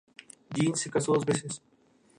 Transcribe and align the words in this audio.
Jeans 0.55 0.79
se 0.79 0.89
casó 0.89 1.13
dos 1.13 1.27
veces. 1.27 1.61